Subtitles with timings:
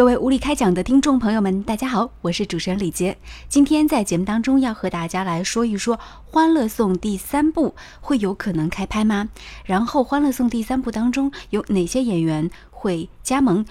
[0.00, 3.18] 各位无理开讲的听众朋友们，大家好，我是主持人李杰。
[3.50, 9.28] 今天在节目当中要和大家来说一说《欢乐颂》第三部会有可能开拍吗？
[9.62, 13.66] 然后《欢乐颂》第三部当中有哪些演员会加盟，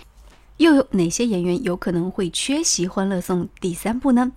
[0.58, 4.32] 又有哪些演员有可能会缺席《欢乐颂》第三部呢？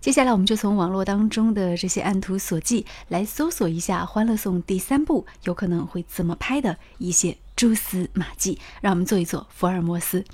[0.00, 10.24] 接下来我们就从网络当中的这些案图所记来搜索一下《欢乐颂》第三部有可能会怎么拍的一些蛛丝马迹，让我们做一做福尔摩斯。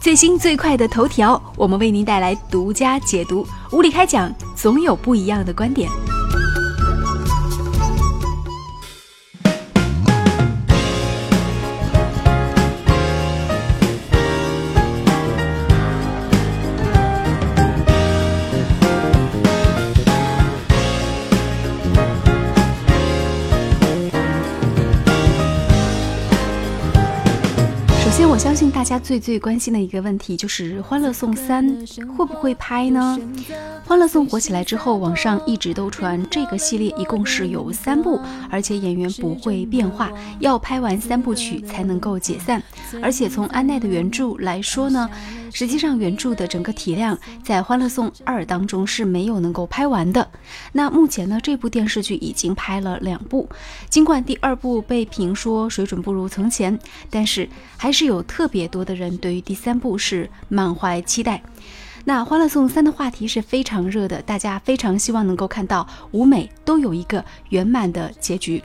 [0.00, 3.46] 最新最快的头条，我们为您带来独家解读。
[3.72, 5.90] 无理开讲，总有不一样的观点。
[28.54, 31.66] 首先，我相信大家最最关心的一个问题就是《欢乐颂三》
[32.14, 33.18] 会不会拍呢？
[33.88, 42.62] 《欢乐颂》火起来之后，网上一直都传这个系列一共是有三部，而且演员不会变化，要拍完三部曲才能够解散。
[43.00, 45.08] 而且从安奈的原著来说呢，
[45.50, 50.28] 实际上原著的整个体量在《欢乐颂二》当中是没有能够拍完的。
[50.72, 53.48] 那目前呢，这部电视剧已经拍了两部，
[53.88, 57.48] 尽管第二部被评说水准不如从前，但是
[57.78, 61.40] 还是有特别多的人对于第三部是满怀期待。
[62.04, 68.60] 那《欢乐颂三》的话题是非常热的，大家非常希望能够看到舞美都有一个圆满的结局。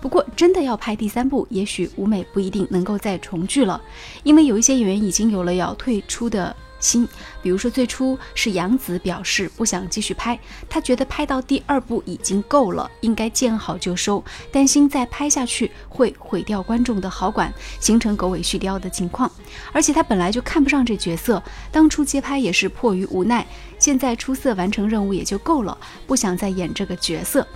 [0.00, 3.80] 不过，真的要拍第三部，也许舞美不一定能够再重聚了，
[4.24, 7.08] 因为有一些演员已经有了要退出的心。
[7.40, 10.38] 比如说，最初是杨紫表示不想继续拍，
[10.68, 19.30] 他觉得拍到第二部已经够了，应该见好就收，担心再拍下去会毁掉观众的好感，形成狗尾续貂的情况。
[19.72, 23.46] 而且他本来就看不上这角色，当初接拍也是迫于无奈，
[23.78, 27.46] 现在出色完成任务也就够了，不想再演这个角色。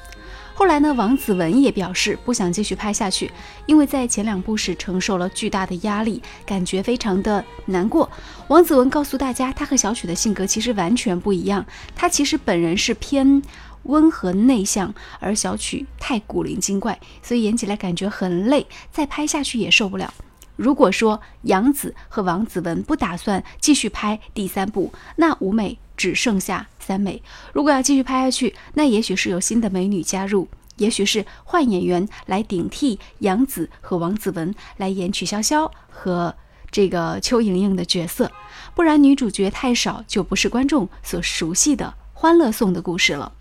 [0.59, 3.31] 后来呢，王子文也表示不想继续拍下去，
[3.67, 8.11] 因为在前两部时承受了巨大的压力，感觉非常的难过。
[8.49, 13.43] 王子文告诉大家，他和小曲的性格其实完全不一样，他其实本人是偏
[13.83, 20.15] 温和内向，而小曲太古灵精怪，所以演起来感觉很累，再拍下去也受不了。
[20.57, 27.23] 如果说杨紫和王子文不打算继续拍第三部，那五美只剩下三美。
[27.53, 36.35] 如果要继续拍下去，那也许是有新的美女加入，也许是换演员来顶替杨紫和王子文来演曲筱绡和
[36.71, 38.31] 这个邱莹莹的角色，
[38.75, 43.33] 不然女主角太少，就不是观众所熟悉的《欢乐颂》的故事了。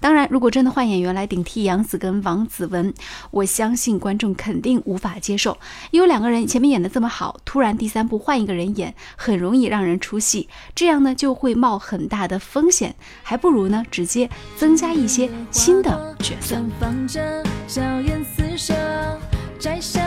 [0.00, 2.92] 当然，如果真的换演员来顶替杨紫跟王子文，
[3.30, 5.58] 我相信观众肯定无法接受，
[5.90, 16.56] 因为两个人前面演的这么好，突然第三部换一个人演，很容易让人出戏，这样呢就会冒很大的风险，还不如呢直接增加一些新的角色。
[19.58, 19.99] 尽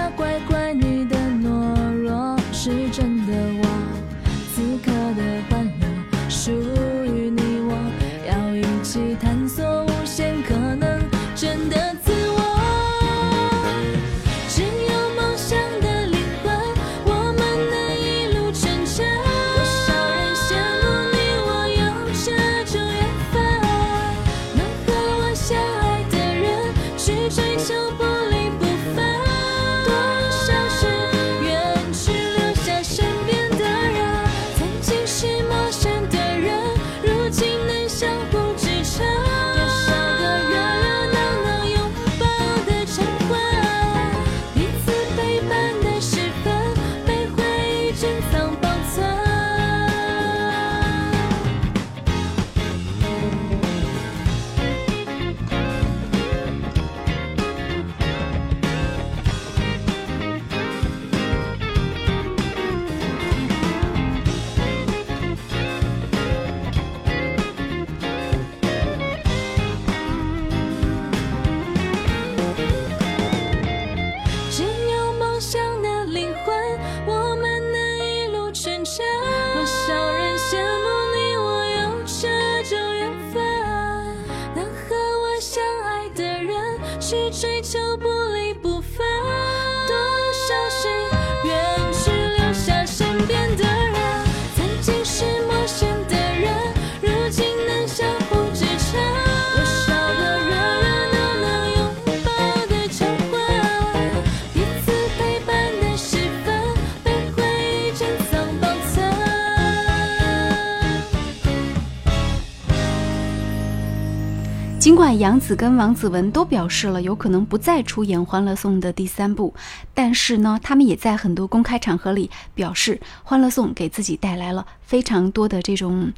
[115.04, 119.54] 管杨紫跟王子文都表示了有可能不再出演《欢乐颂》的第三部，
[119.94, 126.14] 但是呢，他们也在很多公开场合里表示，《欢乐颂》给自己带来了非常多的这种，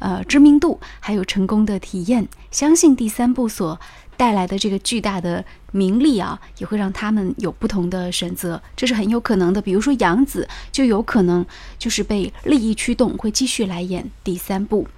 [0.00, 2.28] 呃，知名度，还有成功的体验。
[2.50, 3.80] 相信第三部所。
[4.18, 9.60] 带来的这个巨大的名利啊，也会让他们有不同的选择，这是很有可能的。
[9.60, 11.44] 比如说杨紫就有可能
[11.78, 14.88] 就是被利益驱动，会继续来演第三部。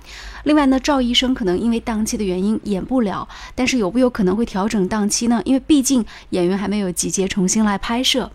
[0.48, 5.42] 另外呢，赵医生可能因为档期的原因演不了，但是有不有可能会调整档期呢？
[5.44, 8.30] 因为毕竟演员还没有集结重新来拍摄。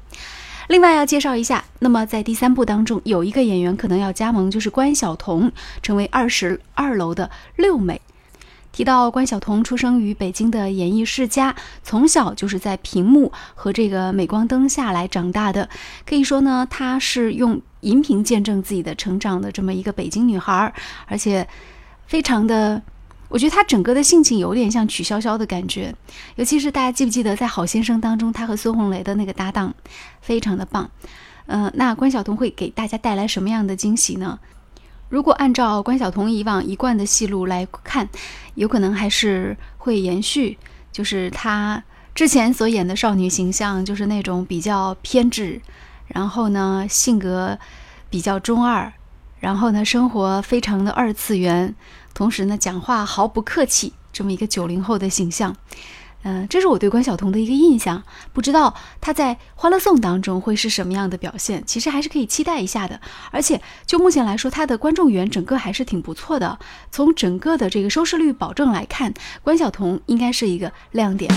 [0.68, 5.52] 另外要介绍一下，那么在第三部当中有一个演员可能要加盟，就是关晓彤，
[5.82, 8.00] 成为二十二楼的六美。
[8.72, 15.68] 提到关晓彤出生于北京的演艺世家，从小就是在屏幕和这个镁光灯下来长大的，
[16.06, 20.72] 可以说呢，她是用荧屏见证自己的成长的这么一个北京女孩，
[21.08, 21.48] 而且
[22.06, 22.82] 非常的，
[23.30, 25.94] 我觉得她整个的性情有点像曲筱绡的感觉，
[26.36, 29.74] 尤其是大家记不记得在《好先生》当中，她和孙红雷的那个搭档，
[30.22, 30.90] 非常的棒。
[31.48, 34.40] 嗯，那关晓彤会给大家带来什么样的惊喜呢？
[35.10, 38.08] 如果按照关晓彤以往一贯的戏路来看，
[38.56, 40.58] 有可能还是会延续，
[40.92, 41.84] 就是她
[42.16, 45.62] 之前所演的少女形象，就是那种比较偏执，
[46.08, 47.60] 然后呢性格
[48.10, 48.94] 比较中二，
[49.44, 51.76] 然后呢生活非常的二次元，
[52.14, 55.54] 同时呢讲话毫不客气，这么一个九零后的形象。
[56.22, 58.02] 嗯，这是我对关晓彤的一个印象，
[58.32, 63.02] 不知道她在《欢乐颂》当中会是什么样的表现，其实还是可以期待一下的。
[63.32, 66.58] 而且就目前来说，她的观众缘整个还是挺不错的。
[66.90, 69.14] 从整个的这个收视率保证来看，
[69.44, 71.30] 关晓彤应该是一个亮点。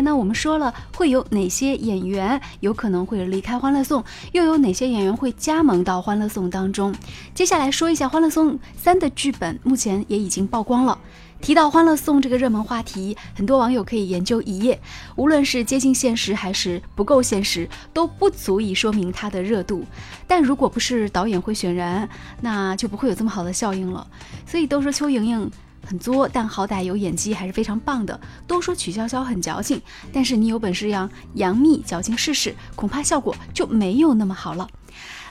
[0.00, 4.02] 那我们说了会有哪些演员有可能会离开《欢乐颂》，
[4.32, 6.94] 又有哪些演员会加盟到《欢乐颂》当中？
[7.34, 10.98] 接下来说一下《欢乐颂三》的剧本，目前也已经曝光了。
[11.38, 14.80] 提到《欢乐颂》这个热门话题，很多网友可以研究一夜，
[15.16, 19.84] 无论是接近现实还是不够现实，都不足以说明它的热度。
[20.26, 22.08] 但如果不是导演会选人，
[22.40, 24.06] 那就不会有这么好的效应了。
[24.46, 25.50] 所以都说邱莹莹。
[25.86, 28.20] 很作，但好歹有演技，还是非常棒的。
[28.46, 29.80] 都说曲筱绡很矫情，
[30.12, 34.68] 但是你有本事让杨幂矫情试试，恐怕效果就没有那么好了。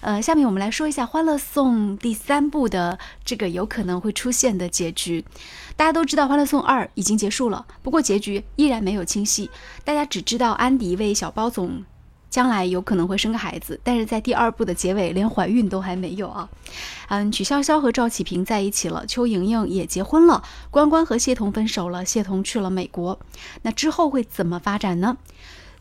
[0.01, 5.25] 呃，下面我们来说一下《欢乐颂》第三部的这个有可能会出现的结局。
[5.75, 9.49] 大家都知道，《欢乐颂二》已经结束了，不过结局依然没有清晰。
[9.83, 11.83] 大家只知道安迪为小包总。
[12.35, 16.49] 将来有可能会生个孩子，但是在第二部的结尾连怀孕都还没有啊。
[17.07, 23.17] 嗯，曲筱绡和赵启平在一起了，邱莹莹也结婚了，关关和谢童分手了，谢童去了美国。
[23.61, 25.15] 那之后会怎么发展呢？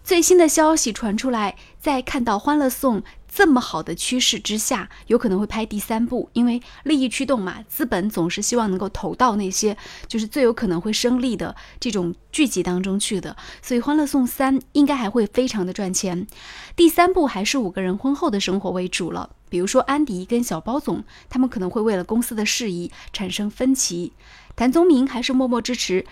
[0.04, 3.00] 最新的消息传出来，在看到《欢乐颂》。
[3.34, 9.76] 这么好的趋势之下，有可能会拍第三部，因为利益驱动嘛，资本总是希望能够投到那些
[10.06, 16.28] 就是最有可能会生利的这种剧集当中去的，所以《欢乐颂三》应该还会非常的赚钱。
[16.76, 24.12] 第三部还是五个人婚后的生活为主了，比如说安迪跟小包总，他们可能会为了公司的事宜产生分歧，
[24.54, 26.06] 谭宗明还是默默支持。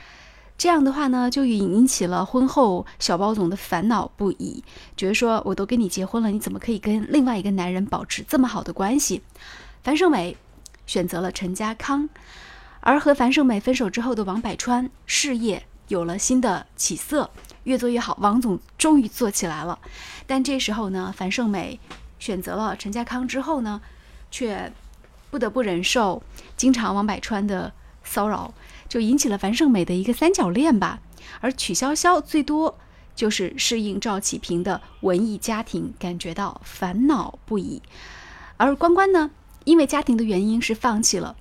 [0.58, 4.62] 这样的话呢，就引引起了婚后小包总的烦恼不已，
[4.96, 9.22] 觉得说我都跟你结婚了，你怎么可以跟另外一个男人保持这么好的关系？
[9.82, 10.36] 樊胜美
[10.86, 12.08] 选择了陈家康，
[12.80, 17.28] 而和樊胜美分手之后的王百川事业有了新的起色，
[17.64, 18.16] 越做越好。
[18.20, 19.76] 王总终于做起来了，
[20.28, 21.80] 但这时候呢，樊胜美
[22.20, 23.80] 选择了陈家康之后呢，
[24.30, 24.72] 却
[25.30, 26.22] 不得不忍受
[26.56, 27.72] 经常王百川的
[28.04, 28.54] 骚扰。
[28.92, 31.00] 就引起了樊胜美的一个三角恋吧，
[31.40, 32.78] 而曲筱绡最多
[33.16, 37.80] 就是适应赵启平的文艺家庭，感觉到烦恼不已。
[38.58, 39.30] 而关关呢，
[39.64, 41.34] 因为家庭的原因是放弃了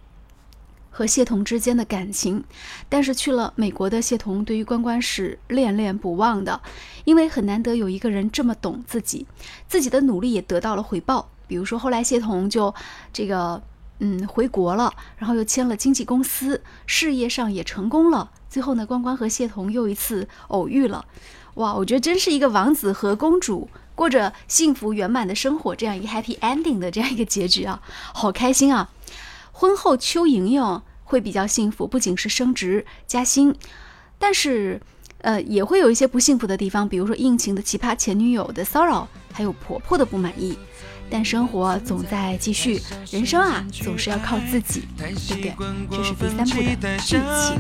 [0.90, 2.46] 和谢童之间的感情，
[2.88, 6.62] 但是去了美国的谢童对于关关是恋恋不忘的，
[7.04, 9.28] 因为很难得有一个人这么懂自己，
[9.68, 11.30] 自己的努力也得到了回报。
[11.50, 12.74] 比如说后来谢童就
[13.12, 13.62] 这个。
[14.04, 18.32] 嗯，回国了，然后又签了经纪公司，事业上也成功了。
[18.50, 21.06] 最后呢，关关和谢童又一次偶遇了，
[21.54, 27.80] 哇，我觉得真是一个王子和公主过着幸福圆满的生活，这样一个 happy ending 的这样一个结局啊，
[28.12, 28.90] 好开心啊！
[29.52, 33.56] 婚后邱莹莹会比较幸福，不仅是升职加薪，
[34.18, 34.82] 但是
[35.20, 40.58] 呃，也会有一些不幸福的地方，比如说应勤的奇葩前女友的骚扰，还有婆婆的不满意。
[41.12, 45.54] 但生活总在继续，人生啊总是要靠自己，对不对？
[45.92, 47.60] 这是第三部的剧情。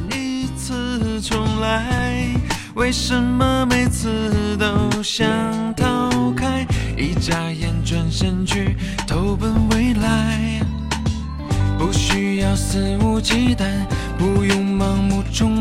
[2.75, 5.27] 为什么每次都想
[5.75, 6.65] 逃开？
[6.97, 10.61] 一眨眼转身去投奔未来，
[11.77, 13.65] 不需要肆无忌惮，
[14.17, 15.60] 不用盲目崇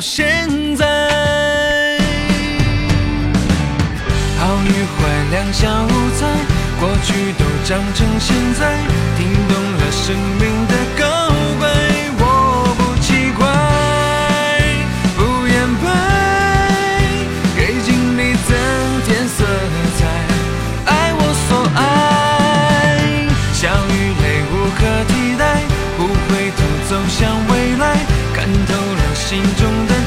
[0.00, 0.86] 到现在。
[4.38, 4.98] 好与坏
[5.30, 6.26] 两小无猜，
[6.80, 8.78] 过去都长成现在，
[9.18, 10.49] 听懂了生命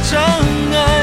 [0.03, 0.19] 障
[0.74, 1.02] 碍。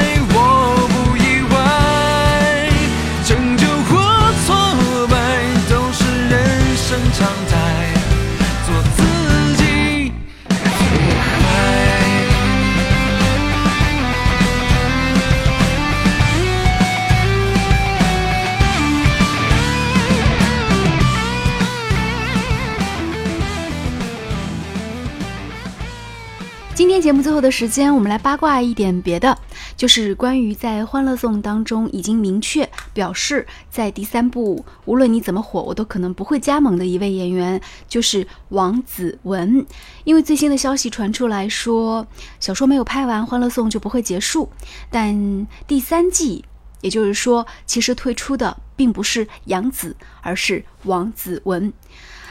[27.01, 29.35] 节目最后的时间，我们来八卦一点别的，
[29.75, 39.65] 就是关于在《欢乐颂》当中已经明确表示，在第三部无论你怎么火，我都可能不会加盟的一位演员，就是王子文。
[40.03, 42.05] 因为最新的消息传出来说，
[42.39, 44.47] 小说没有拍完，《欢乐颂》就不会结束。
[44.91, 46.45] 但第三季，
[46.81, 51.73] 也就是说，其实退出的并不是杨紫，而是王子文。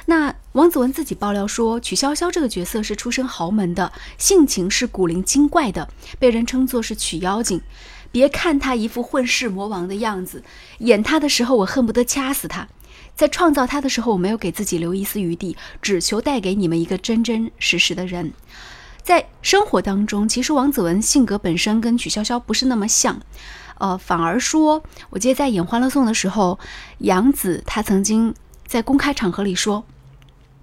[0.06, 5.88] 那王子文自己爆料说，曲筱绡这个角色是出身豪门的，性情是古灵精怪的，
[6.18, 7.60] 被人称作是曲妖精。
[8.12, 10.42] 别看他一副混世魔王的样子，
[10.78, 12.66] 演他的时候我恨不得掐死他。
[13.14, 18.32] 在创造他的时候，我没有给自己留一丝余地，只求带给你们一个真真实实的人。
[19.02, 23.20] 在生活当中，其实王子文性格本身跟曲筱绡不是那么像，
[23.78, 26.58] 呃，反而说，我记得在演《欢乐颂》的时候，
[26.98, 28.34] 杨紫她曾经
[28.70, 29.84] 在公开场合里说。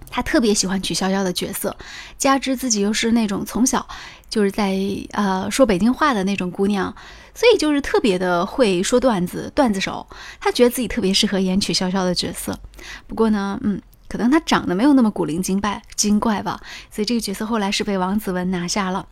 [0.10, 1.76] 他特别喜欢曲筱绡的角色，
[2.18, 3.86] 加之自己又是那种从小
[4.30, 4.74] 就是在
[5.12, 6.96] 呃说北京话的那种姑娘，
[7.36, 10.08] 所以就是特别的会说段子，段子手。
[10.40, 12.58] 他觉得自己特别适合演曲筱绡的角色。
[13.06, 19.06] 不过呢，嗯，可能他长得没有那么古灵精怪精怪吧，所以这个角色后来是被王子文拿下了。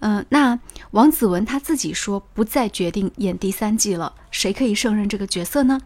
[0.00, 0.58] 嗯，那
[0.92, 5.82] 王子文他自己说不再决定演第三季了，谁可以胜任这个角色呢？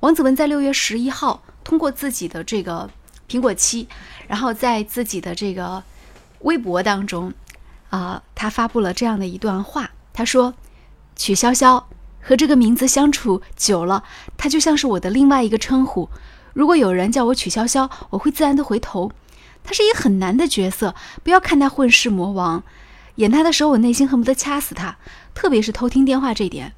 [0.00, 2.88] 王子文在六月十一号通过自己的这个。
[3.30, 3.86] 苹果七，
[4.26, 5.82] 然后在自己的这个
[6.38, 7.30] 微博当中，
[7.90, 9.90] 啊，他发布了这样的一段话。
[10.14, 10.54] 他说
[11.14, 11.84] ：“曲筱绡
[12.22, 14.02] 和这个名字相处久了，
[14.38, 16.08] 它就像是我的另外一个称呼。
[16.54, 19.12] 如果有人叫我曲筱绡，我会自然的回头。
[19.62, 22.62] 他是一个很难的角色，不要看他混世魔王，
[23.16, 24.96] 演他的时候，我内心恨不得掐死他。
[25.34, 26.72] 特别是偷听电话这一点，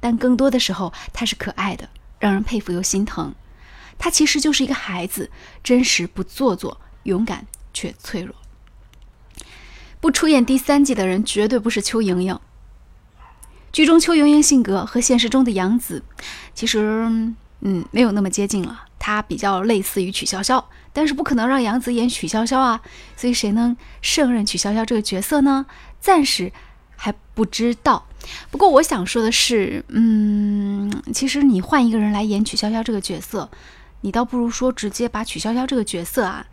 [0.00, 3.34] 但更多的时候，他是可爱的，让人佩服又心疼。”
[3.98, 5.30] 他其实就是一个孩子，
[5.62, 8.34] 真实不做作，勇敢却脆弱。
[10.00, 12.38] 不出演第三季的人绝对不是邱莹莹。
[13.72, 16.02] 剧中邱莹莹性格和现实中的杨紫，
[16.54, 17.06] 其实
[17.60, 18.84] 嗯没有那么接近了。
[18.98, 22.80] 她比较类似于曲筱绡，但是不可能让杨紫演曲筱绡啊。
[23.16, 25.66] 所以谁能胜任曲筱绡这个角色呢？
[26.00, 26.52] 暂时
[26.96, 28.06] 还不知道。
[28.50, 33.50] 不过我想说的是，嗯，其实你换一个人来演曲筱绡这个角色。
[34.04, 36.46] 你倒不如说直接把曲筱绡这个角色啊，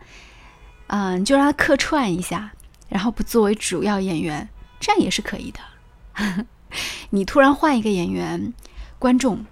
[0.86, 2.50] 嗯，就让他客串一下，
[2.88, 4.48] 然后不作为主要演员，
[4.80, 6.46] 这样也是可以的。
[7.10, 8.54] 你突然换一个演员，
[8.98, 9.44] 观众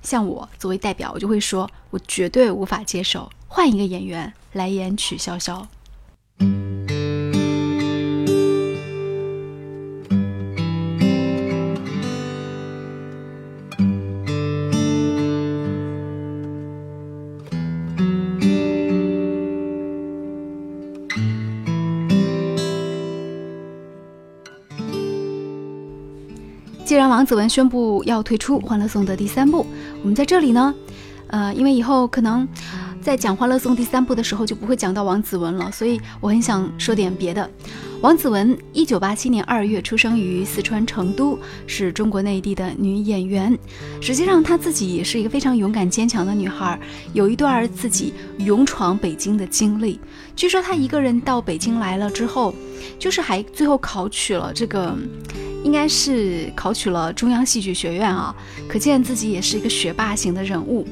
[0.00, 5.66] 像我作为代表，我就会说，我绝对无法接受换一个演员来演曲筱绡。
[27.08, 29.66] 王子文宣布要退出《欢乐颂》的第三部，
[30.02, 30.74] 我们在这里呢，
[31.28, 32.46] 呃，因为以后可能。
[33.00, 37.48] 在讲《欢乐颂》第三部的时候就不会讲到王子文了，所以我很想说点别的。
[38.02, 43.56] 王子文，一九八七年二月出生于四川成都，是中国内地的女演员。
[44.02, 46.78] 实际上，她自己也是一个非常勇敢坚强的女孩，
[47.14, 49.98] 有一段自己勇闯北京的经历。
[50.36, 52.52] 据说她一个人到北京来了之后，
[52.98, 54.94] 就是还最后考取了这个。
[55.64, 58.34] 应该是考取了中央戏剧学院啊，
[58.68, 60.86] 可见自己也是一个学霸型的人物。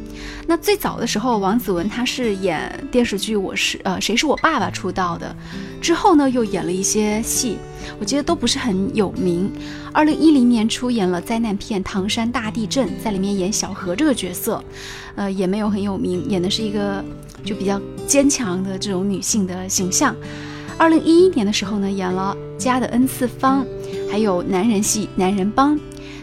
[0.47, 5.35] 那最早的时候，王子文他是演电视剧《我是呃谁是我爸爸》出道的，
[5.81, 7.57] 之后呢又演了一些戏，
[7.99, 9.51] 我觉得都不是很有名。
[9.93, 14.63] 二零一零年出演了灾难片《唐山大地震》，在里面演小何这个角色，
[15.15, 17.03] 呃也没有很有名，演的是一个
[17.45, 20.15] 就比较坚强的这种女性的形象。
[20.77, 23.65] 二零一一年的时候呢，演了《家的 N 次方》。
[24.11, 25.77] 还有男人戏《男人帮》，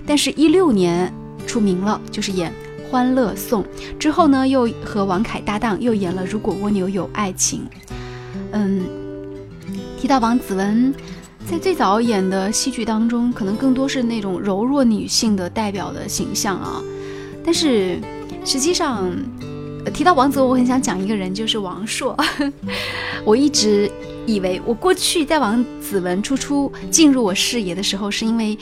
[0.06, 1.14] 但是，一六年
[1.46, 2.52] 出名了，就是演
[2.90, 3.64] 《欢乐颂》
[3.98, 7.60] 之后呢，又和王凯搭档，又演了《如果蜗牛有爱情》。
[8.52, 8.84] 嗯，
[10.00, 10.94] 提到王子文，
[11.50, 16.82] 在最早演的戏剧当中，可能更多是那种柔弱女性的代表的形象啊。
[17.44, 18.00] 但是，
[18.46, 19.10] 实际上，
[19.94, 22.18] 提到王子文，我很想讲一个人，就是王朔。
[23.26, 23.92] 我一直。
[24.26, 28.58] 以为我过去在王子文初初进入我视野的时候，是因为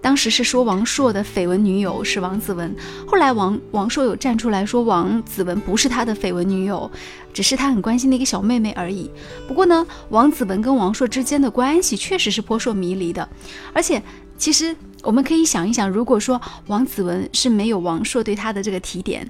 [0.00, 6.88] 当时是说王朔的绯闻女友是王子文，后来王王朔有站出来说王子文不是他的绯闻女友，
[7.32, 9.10] 只是他很关心的一个小妹妹而已。
[9.48, 13.28] 不过呢，王子文跟王朔之间的关系确实是扑朔迷离的，
[13.72, 14.00] 而且
[14.38, 19.28] 其实我们可以想一想，如果说王子文是没有王朔对他的这个提点，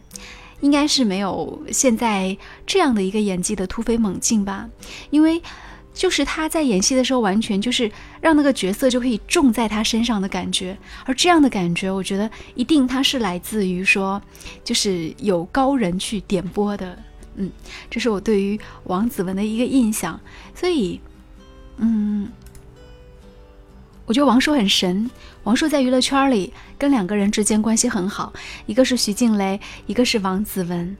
[0.60, 4.68] 应该是没有现在这样的一个演技的突飞猛进吧，
[5.10, 5.40] 因为。
[5.96, 10.76] 就是他在演戏的时候，完全就是让那个角色就可以重在他身上的感觉，
[11.06, 14.20] 而这样的感觉，我觉得一定他是来自于说，
[14.62, 16.98] 就是有高人去点播的，
[17.36, 17.50] 嗯，
[17.88, 20.20] 这是我对于王子文的一个印象。
[20.54, 21.00] 所以，
[21.78, 22.28] 嗯，
[24.04, 25.10] 我觉得王朔很神。
[25.44, 28.34] 王朔在娱乐圈里跟两个人之间关系很好，
[28.66, 30.94] 一个是徐静蕾，一个是王子文。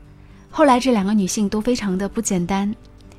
[0.50, 2.74] 后来这两个女性都非常的不简单。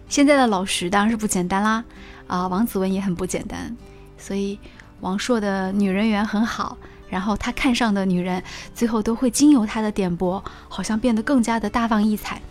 [0.09, 1.83] 现在的老徐当然是不简单啦，
[2.27, 3.75] 啊，王子文也很不简单，
[4.17, 4.57] 所以
[5.01, 6.77] 王朔的女人缘很好，
[7.09, 8.41] 然后他看上的女人，
[8.73, 12.41] 最后都会经由他的点拨，好像变得更加的大放异彩。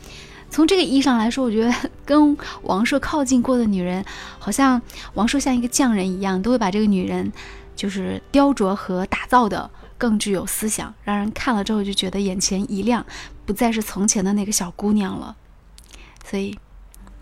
[0.51, 4.05] 从这个意义上来说，我觉得跟王朔靠近过的女人，
[4.38, 4.81] 好像
[5.14, 7.33] 王朔像一个匠人一样，都会把这个女人，
[7.75, 13.05] 就是雕琢和打造的更具有思想，让人看了之后就觉得眼前一亮，
[13.45, 15.35] 不再是从前的那个小姑娘了。
[16.25, 16.57] 所以。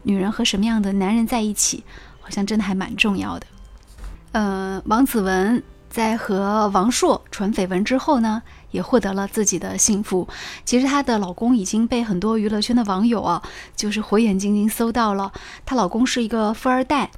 [0.05, 1.83] 女人和什么样的男人在一起，
[2.21, 3.47] 好像真的还蛮重要的。
[4.33, 10.29] 呃，王子文在和王朔传绯闻之后呢，也获得了自己的幸福。
[10.65, 13.43] 其实她的老公已经被很多娱乐圈的网友啊，
[13.77, 15.33] 就是火眼金睛搜到了。
[15.65, 17.11] 她老公是一个富二代，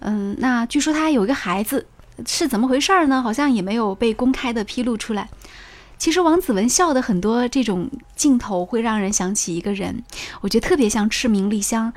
[0.00, 1.86] 嗯，那据说他有一个孩子，
[2.26, 3.22] 是怎么回事呢？
[3.22, 5.28] 好像也没有被公开的披露出来。
[6.00, 10.02] 其实王子文笑的很多这种镜头会让人想起一个人，
[10.40, 11.92] 我觉得特别像赤名丽香，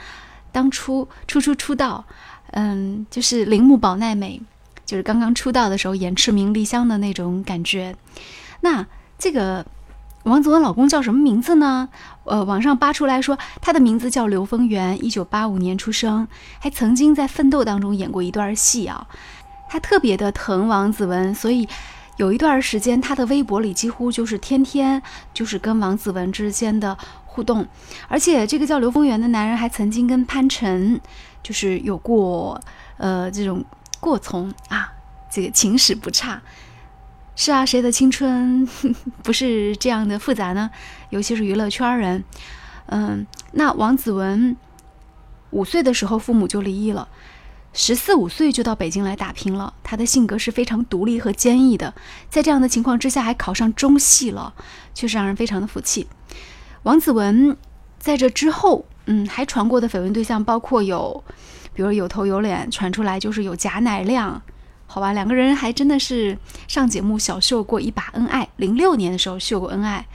[0.51, 2.03] 当初初初出道，
[2.51, 4.41] 嗯，就是铃木保奈美，
[4.85, 7.95] 就是刚刚出道的时候演赤名丽香的那种感觉。
[8.59, 8.85] 那
[9.17, 9.65] 这个
[10.23, 11.87] 王子文老公叫什么名字呢？
[12.25, 16.27] 呃，网上扒出来说他的名字叫刘丰源，一九八五年出生，
[16.59, 19.07] 还曾经在《奋斗》当中演过一段戏啊。
[19.69, 21.69] 他特别的疼王子文，所以。
[22.17, 25.01] 有一段时间，他的微博里几乎就是天天
[25.33, 27.65] 就是跟王子文之间的互动，
[28.07, 31.01] 而且这个叫刘丰源的男人还曾经跟潘辰
[31.41, 32.61] 就是有过
[32.97, 33.65] 呃这种
[33.99, 34.93] 过从啊，
[35.31, 36.41] 这个情史不差。
[37.35, 38.63] 是啊，谁的青春
[39.23, 40.69] 不是这样的复杂呢？
[41.09, 42.23] 尤其是娱乐圈人，
[42.85, 44.55] 嗯，那王子文
[45.49, 47.07] 五岁的时候父母就离异了。
[47.75, 51.91] 十四五岁就到北京来打拼了，他的性格是非常独立和坚毅的，
[52.29, 54.53] 在这样的情况之下还考上中戏了，
[54.93, 56.07] 确实让人非常的服气。
[56.83, 57.57] 王子文
[57.97, 61.23] 在这之后，嗯，还传过的绯闻对象包括有，
[61.73, 64.39] 比如有头有脸，传出来就是有贾乃亮，
[64.85, 70.05] 好吧，两个人还真的是上节目小秀过一把恩爱，零六年的时候秀过恩爱，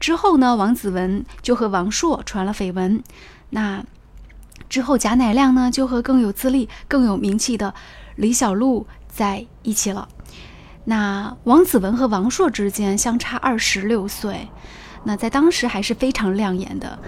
[0.00, 3.02] 之后呢，王子文就和王朔传了绯闻，
[3.50, 3.84] 那。
[4.68, 7.74] 之后，贾乃亮呢就和更有资历、更有名气的
[8.16, 10.08] 李小璐在一起了。
[10.84, 14.48] 那王子文和王朔之间相差二十六岁，
[15.04, 16.98] 那在当时还是非常亮眼的。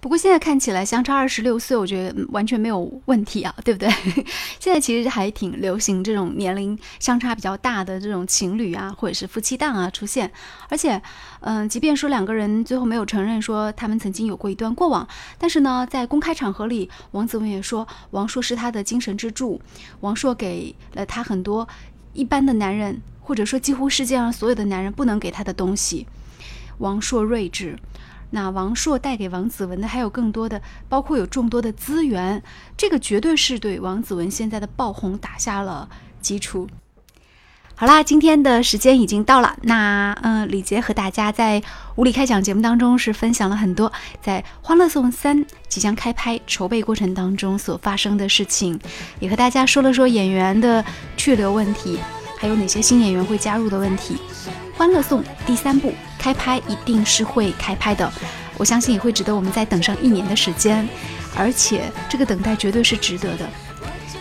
[0.00, 3.88] 不过现在看起来相差二十六岁，我觉得完全没有问题啊，对不对？
[4.58, 10.32] 现在其实还挺流行这种年龄相差比较大的这种情侣啊，或者是夫妻档啊出现。
[10.70, 11.00] 而且，
[11.40, 19.60] 嗯，即便说两个人最后没有承认说他们曾经有过一段过往，但是呢，在公开场合里，王子文也说王朔是他的精神支柱，
[20.00, 21.68] 王朔给了他很多
[22.14, 26.06] 一般的男人，或者说几乎世界上所有的男人不能给他的东西。
[26.78, 27.78] 王朔睿智。
[28.30, 32.42] 那王朔带给王子文的还有更多的，包括有众多的资源，
[32.76, 35.88] 这个绝对是对王子文现在的爆红打下了
[36.20, 36.68] 基础。
[37.74, 41.62] 好啦，今天的时间已经到了，那嗯，李杰和大家在
[41.96, 43.90] 无理开讲节目当中是分享了很多
[44.20, 48.78] 在《欢乐颂三》即将开拍筹备过程当中所发生的事情，
[49.18, 50.84] 也和大家说了说演员的
[51.16, 51.98] 去留问题，
[52.38, 54.16] 还有哪些新演员会加入的问题。
[54.76, 55.90] 《欢乐颂》第三部。
[56.20, 58.12] 开拍一定是会开拍的，
[58.58, 60.86] 我相信也会值得我们再等上一年的时间，
[61.34, 63.48] 而且这个等待绝对是值得的。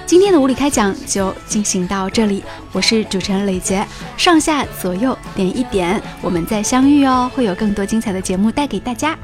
[0.05, 3.85] 今天的无理开讲就进行到这里，我是主持人磊杰，
[4.17, 9.15] 上下左右点一点，我们再相遇哦，会有更多精彩的节目带给大家。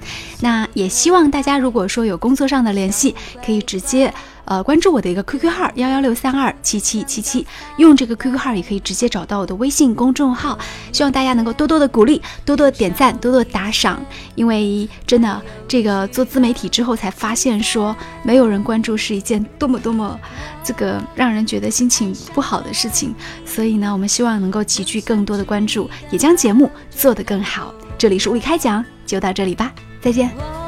[0.42, 4.14] 那也希望大家如果说有工作上的联系，可以直接。
[4.46, 7.46] 呃，关注我的一个 QQ 号幺幺六三二七七七七，
[7.78, 10.58] 用这个 QQ 号也可以直接找到我的微信公众号。
[10.92, 14.00] 希望大家能够多多的鼓励，多多点赞，多多打赏。
[14.36, 20.20] 因为真的，这个做自媒体之后才发现，说没有人关注是一件多么多么
[20.64, 23.14] 这个让人觉得心情不好的事情。
[23.46, 27.74] 所以呢，我们希望能够集聚更多的关注，也将节目做得更好。
[27.98, 30.65] 这里是物理开讲，就到这里吧，再见。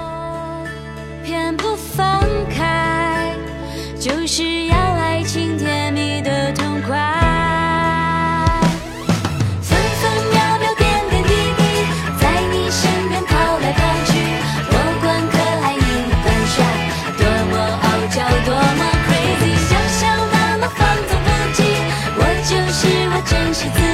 [23.26, 23.87] 真实。